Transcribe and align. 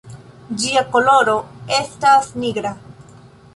Ĝia 0.63 0.83
koloro 0.95 1.35
estas 1.79 2.33
nigra. 2.47 2.75